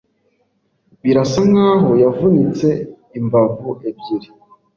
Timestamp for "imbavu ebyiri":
3.19-4.29